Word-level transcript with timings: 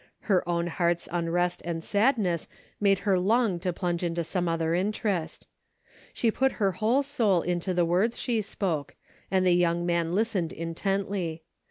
Her 0.21 0.41
own 0.49 0.65
heart's 0.65 1.07
unrest 1.11 1.61
and 1.63 1.83
sadness 1.83 2.47
made 2.79 2.97
her 3.05 3.19
long 3.19 3.59
to 3.59 3.71
plunge 3.71 4.01
into 4.03 4.23
some 4.23 4.47
other 4.47 4.73
interest. 4.73 5.45
She 6.11 6.31
put 6.31 6.53
her 6.53 6.71
whole 6.71 7.03
soul 7.03 7.43
into 7.43 7.71
the 7.71 7.85
words 7.85 8.19
she 8.19 8.41
spoke, 8.41 8.95
and 9.29 9.45
the 9.45 9.51
young 9.53 9.85
man 9.85 10.15
listened 10.15 10.53
intently. 10.53 11.43